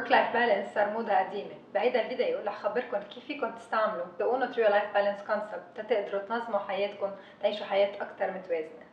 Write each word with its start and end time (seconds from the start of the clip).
work 0.00 0.08
life 0.08 0.32
balance 0.32 0.74
صار 0.74 0.90
موضة 0.90 1.18
قديمة 1.18 1.54
بهيدا 1.74 2.02
الفيديو 2.02 2.38
رح 2.46 2.62
خبركم 2.62 2.98
كيف 3.02 3.24
فيكم 3.24 3.50
تستعملوا 3.50 4.06
Uno 4.20 4.54
Trio 4.54 4.70
Life 4.70 4.96
Balance 4.96 5.30
Concept. 5.30 5.76
تتقدروا 5.76 6.20
تنظموا 6.20 6.58
حياتكم 6.58 7.10
تعيشوا 7.42 7.66
حياة 7.66 8.02
أكثر 8.02 8.30
متوازنة. 8.30 8.86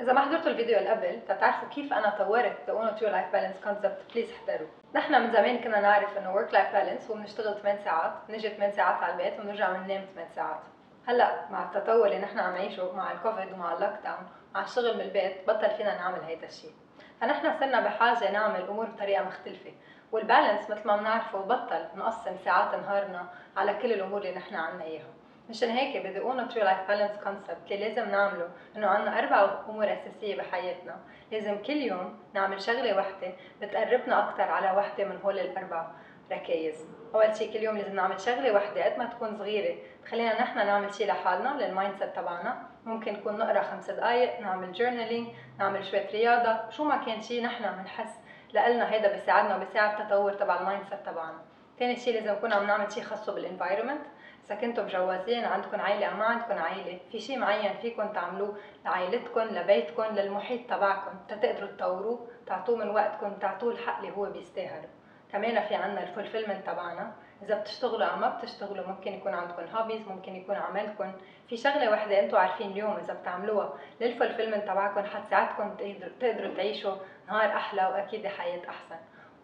إذا 0.00 0.12
ما 0.12 0.20
حضرتوا 0.20 0.50
الفيديو 0.50 0.78
اللي 0.78 0.90
قبل 0.90 1.20
تتعرفوا 1.28 1.68
كيف 1.68 1.92
أنا 1.92 2.10
طورت 2.10 2.56
the 2.66 2.72
Uno 2.72 3.00
Trio 3.00 3.08
Life 3.08 3.32
Balance 3.34 3.66
Concept. 3.66 4.12
please 4.14 4.32
احضروا 4.32 4.68
نحن 4.94 5.22
من 5.22 5.32
زمان 5.32 5.58
كنا 5.58 5.80
نعرف 5.80 6.18
إنه 6.18 6.34
work 6.34 6.50
life 6.50 6.74
balance 6.74 7.10
هو 7.10 7.14
بنشتغل 7.14 7.60
8 7.60 7.84
ساعات 7.84 8.12
بنجي 8.28 8.48
8 8.48 8.74
ساعات 8.74 9.02
على 9.02 9.12
البيت 9.12 9.40
وبنرجع 9.40 9.72
بننام 9.72 10.06
8 10.14 10.30
ساعات. 10.34 10.60
هلأ 11.08 11.50
مع 11.50 11.62
التطور 11.62 12.06
اللي 12.06 12.18
نحن 12.18 12.38
عم 12.38 12.52
نعيشه 12.52 12.92
مع 12.92 13.12
الكوفيد 13.12 13.52
ومع 13.52 13.74
ال 13.74 13.94
lockdown 14.04 14.28
مع 14.54 14.62
الشغل 14.62 14.94
من 14.94 15.00
البيت 15.00 15.48
بطل 15.48 15.70
فينا 15.70 15.94
نعمل 15.94 16.20
هيدا 16.20 16.46
الشيء 16.46 16.72
فنحن 17.20 17.58
صرنا 17.60 17.80
بحاجة 17.80 18.30
نعمل 18.30 18.60
الأمور 18.60 18.86
بطريقة 18.86 19.24
مختلفة. 19.24 19.72
وال 20.14 20.26
balance 20.26 20.70
مثل 20.70 20.88
ما 20.88 20.96
بنعرفه 20.96 21.38
بطل 21.38 21.86
نقسم 21.96 22.36
ساعات 22.44 22.74
نهارنا 22.74 23.26
على 23.56 23.74
كل 23.74 23.92
الأمور 23.92 24.20
اللي 24.20 24.34
نحن 24.34 24.54
عنا 24.54 24.84
إياها. 24.84 25.06
مشان 25.50 25.68
هيك 25.70 26.06
بال 26.06 26.22
Uno 26.22 26.46
Trio 26.46 26.60
Life 26.60 26.88
Balance 26.88 27.18
Concept 27.24 27.58
اللي 27.70 27.88
لازم 27.88 28.10
نعمله 28.10 28.48
إنه 28.76 28.86
عنا 28.86 29.18
أربع 29.18 29.50
أمور 29.68 29.92
أساسية 29.92 30.36
بحياتنا. 30.36 30.96
لازم 31.32 31.62
كل 31.62 31.76
يوم 31.76 32.18
نعمل 32.34 32.62
شغلة 32.62 32.98
وحدة 32.98 33.32
بتقربنا 33.62 34.28
أكثر 34.28 34.42
على 34.42 34.78
وحدة 34.78 35.04
من 35.04 35.18
هول 35.24 35.38
الأربع 35.38 35.86
ركايز. 36.32 36.88
أول 37.14 37.36
شيء 37.36 37.52
كل 37.52 37.62
يوم 37.62 37.76
لازم 37.78 37.94
نعمل 37.94 38.20
شغلة 38.20 38.54
وحدة 38.54 38.84
قد 38.84 38.98
ما 38.98 39.04
تكون 39.04 39.36
صغيرة. 39.36 39.76
تخلينا 40.04 40.42
نحن 40.42 40.58
نعمل 40.58 40.94
شيء 40.94 41.06
لحالنا 41.06 41.64
لل 41.64 41.96
mindset 41.98 42.16
تبعنا. 42.16 42.62
ممكن 42.84 43.12
نكون 43.12 43.38
نقرأ 43.38 43.62
خمس 43.62 43.90
دقائق 43.90 44.40
نعمل 44.40 44.72
journaling 44.72 45.28
نعمل 45.58 45.84
شوية 45.84 46.10
رياضة. 46.12 46.70
شو 46.70 46.84
ما 46.84 46.96
كان 46.96 47.20
شيء 47.20 47.44
نحن 47.44 47.64
بنحس 47.76 48.20
لنا 48.54 48.92
هيدا 48.92 49.12
بيساعدنا 49.12 49.56
وبيساعد 49.56 50.00
التطور 50.00 50.32
تبع 50.32 50.60
ال 50.60 50.82
mindset 50.90 51.06
تبعنا. 51.06 51.38
ثاني 51.78 51.96
شيء 51.96 52.14
لازم 52.14 52.32
نكون 52.32 52.52
عم 52.52 52.66
نعمل 52.66 52.92
شيء 52.92 53.02
خاصه 53.02 53.34
بال 53.34 53.44
environment 53.44 54.00
إذا 54.46 54.54
كنتم 54.54 54.84
مجوزين 54.84 55.44
عندكم 55.44 55.80
عائله 55.80 56.06
أو 56.06 56.16
ما 56.16 56.24
عندكم 56.24 56.58
عائله 56.58 56.98
في 57.12 57.20
شيء 57.20 57.38
معين 57.38 57.74
فيكم 57.74 58.12
تعملوه 58.12 58.56
لعائلتكم 58.84 59.40
لبيتكم 59.40 60.02
للمحيط 60.02 60.70
تبعكم. 60.70 61.10
تقدروا 61.28 61.68
تطوروه 61.68 62.26
تعطوه 62.46 62.76
من 62.76 62.90
وقتكم 62.90 63.32
تعطوه 63.32 63.72
الحق 63.72 63.98
اللي 63.98 64.16
هو 64.16 64.24
بيستاهله. 64.24 64.88
كمان 65.32 65.60
في 65.60 65.74
عنا 65.74 66.02
ال 66.02 66.07
fulfillment 66.07 66.66
تبعنا. 66.66 67.12
إذا 67.42 67.60
بتشتغلوا 67.60 68.06
أو 68.06 68.16
ما 68.16 68.28
بتشتغلوا 68.28 68.86
ممكن 68.86 69.12
يكون 69.12 69.34
عندكم 69.34 69.76
hobbies 69.76 70.08
ممكن 70.08 70.36
يكون 70.36 70.56
عملكم. 70.56 71.12
في 71.48 71.56
شغلة 71.56 71.90
وحده 71.90 72.20
أنتم 72.20 72.36
عارفين 72.36 72.70
اليوم 72.70 72.96
إذا 72.96 73.14
بتعملوها 73.14 73.72
لل 74.00 74.10
fulfillment 74.10 74.64
تبعكم 74.64 75.04
حتساعدكم 75.04 75.76
تقدروا 76.20 76.54
تعيشوا 76.54 76.94
نهار 77.28 77.46
أحلى 77.46 77.86
وأكيد 77.86 78.26
حياة 78.26 78.68
أحسن. 78.68 78.96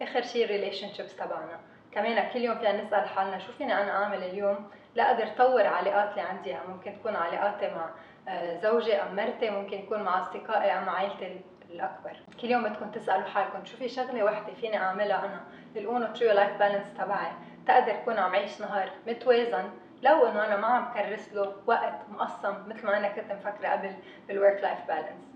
آخر 0.02 0.22
شيء 0.22 0.44
ال 0.44 0.88
relationships 0.92 1.16
تبعنا. 1.16 1.60
كمان 1.92 2.28
كل 2.32 2.40
يوم 2.40 2.58
فينا 2.58 2.82
نسأل 2.82 3.08
حالنا 3.08 3.38
شو 3.38 3.52
فيني 3.52 3.74
أنا 3.74 4.04
أعمل 4.04 4.22
اليوم؟ 4.24 4.70
لاقدر 4.94 5.26
طور 5.26 5.66
علاقات 5.66 6.10
اللي 6.10 6.20
عندي. 6.20 6.56
ممكن 6.68 6.98
تكون 7.00 7.16
علاقاتي 7.16 7.74
مع 7.74 7.90
آه، 8.28 8.60
زوجي 8.60 8.96
أو 8.96 9.08
مرتي 9.12 9.50
ممكن 9.50 9.78
يكون 9.78 10.02
مع 10.02 10.20
أصدقائي 10.20 10.78
أو 10.78 10.84
مع 10.84 10.92
عائلتي. 10.92 11.40
الأكبر. 11.74 12.16
كل 12.40 12.50
يوم 12.50 12.64
بدكم 12.64 12.90
تسألوا 12.90 13.24
حالكم 13.24 13.64
شو 13.64 13.76
في 13.76 13.88
شغلة 13.88 14.24
وحدة 14.24 14.54
فيني 14.54 14.78
أعملها 14.78 15.24
أنا؟ 15.24 15.40
لل 15.74 16.06
Uno-Trio 16.06 16.32
Life 16.32 16.58
Balance 16.58 16.94
تبعي. 16.98 17.32
تقدر 17.66 17.92
اكون 17.92 18.18
عم 18.18 18.34
عيش 18.34 18.60
نهار 18.60 18.90
متوازن. 19.06 19.70
لو 20.02 20.26
إنه 20.26 20.46
أنا 20.46 20.56
ما 20.56 20.66
عم 20.66 20.92
كرس 20.94 21.32
له 21.32 21.52
وقت 21.66 21.94
مقسم 22.08 22.54
مثل 22.68 22.86
ما 22.86 22.96
أنا 22.96 23.08
كنت 23.08 23.32
مفكرة 23.32 23.68
قبل 23.68 23.94
بال 24.28 24.39
work 24.39 24.60
life 24.62 24.86
balance 24.88 25.30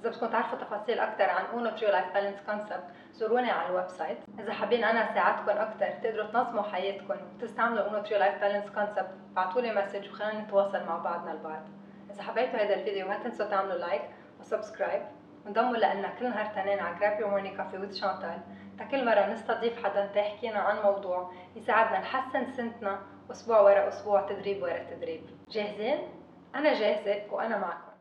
إذا 0.00 0.10
بدكم 0.10 0.26
تعرفوا 0.26 0.58
تفاصيل 0.58 0.98
أكثر 0.98 1.24
عن 1.24 1.44
Uno-Trio 1.52 1.90
Life 1.90 2.14
Balance 2.14 2.40
Concept 2.46 2.84
زوروني 3.12 3.50
على 3.50 3.68
ال 3.68 3.88
website. 3.88 4.18
إذا 4.38 4.52
حابين 4.52 4.84
أنا 4.84 5.14
ساعدكم 5.14 5.58
أكثر 5.58 5.90
تقدروا 6.02 6.26
تنظموا 6.26 6.62
حياتكم 6.62 7.14
وتستعملوا 7.34 7.84
Uno-Trio 7.84 8.18
Life 8.18 8.40
Balance 8.40 8.70
Concept 8.70 9.10
ابعثوا 9.32 9.60
لي 9.60 9.72
message 9.72 10.10
وخلينا 10.10 10.40
نتواصل 10.40 10.84
مع 10.84 10.96
بعضنا 10.98 11.32
البعض. 11.32 11.62
إذا 12.10 12.22
حبيتوا 12.22 12.58
هذا 12.58 12.74
الفيديو 12.74 13.08
ما 13.08 13.18
تنسوا 13.18 13.46
تعملوا 13.46 13.78
like 13.78 14.02
و 14.40 14.46
subscribe 14.46 15.02
وانضموا 15.44 15.76
لنا 15.76 16.08
كل 16.18 16.28
نهار 16.28 16.46
تنين 16.46 16.78
على 16.78 16.98
Grab 16.98 17.20
Your 17.20 17.30
Morning 17.30 17.56
Coffee 17.56 17.76
with 17.76 17.92
Chantal 17.94 18.38
تا 18.78 18.84
كل 18.84 19.04
مرة 19.04 19.26
نستضيف 19.26 19.84
حدا 19.84 20.06
تحكينا 20.06 20.58
عن 20.58 20.82
موضوع 20.82 21.32
يساعدنا 21.56 21.98
نحسن 22.00 22.52
سنتنا 22.52 22.98
أسبوع 23.30 23.60
ورا 23.60 23.88
أسبوع 23.88 24.20
تدريب 24.28 24.62
ورا 24.62 24.78
تدريب. 24.78 25.22
جاهزين؟ 25.50 25.98
أنا 26.54 26.74
جاهزة 26.74 27.22
وأنا 27.30 27.58
معكم. 27.58 27.91